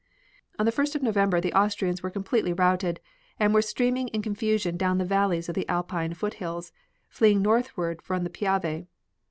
On 0.57 0.65
the 0.65 0.71
1st 0.71 0.95
of 0.95 1.03
November 1.03 1.39
the 1.39 1.53
Austrians 1.53 2.01
were 2.01 2.09
completely 2.09 2.53
routed, 2.53 2.99
and 3.39 3.53
were 3.53 3.61
streaming 3.61 4.07
in 4.07 4.23
confusion 4.23 4.75
down 4.75 4.97
the 4.97 5.05
valleys 5.05 5.47
of 5.47 5.53
the 5.53 5.69
Alpine 5.69 6.15
foothills, 6.15 6.69
and 6.69 6.73
fleeing 7.07 7.43
northward 7.43 8.01
from 8.01 8.23
the 8.23 8.31
Piave. 8.31 8.87